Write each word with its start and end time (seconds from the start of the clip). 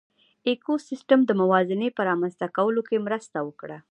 ایکوسېسټم 0.47 1.19
د 1.25 1.31
موازنې 1.41 1.87
په 1.93 2.01
رامنځ 2.09 2.33
ته 2.41 2.47
کولو 2.57 2.81
کې 2.89 3.03
مرسته 3.07 3.37
وکړه. 3.47 3.77